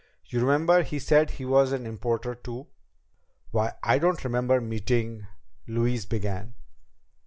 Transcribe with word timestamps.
You 0.25 0.39
remember 0.39 0.81
he 0.81 0.97
said 0.97 1.29
he 1.29 1.45
was 1.45 1.71
an 1.71 1.85
importer 1.85 2.33
too." 2.33 2.65
"Why, 3.51 3.73
I 3.83 3.99
don't 3.99 4.23
remember 4.23 4.59
meeting..." 4.59 5.27
Louise 5.67 6.07
began. 6.07 6.55